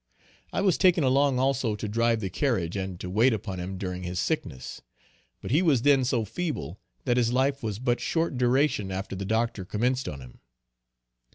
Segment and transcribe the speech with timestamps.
[0.51, 4.01] I was taken along also to drive the carriage and to wait upon him during
[4.01, 4.81] his sickness.
[5.41, 9.15] But he was then so feeble, that his life was of but short duration after
[9.15, 10.39] the doctor commenced on him.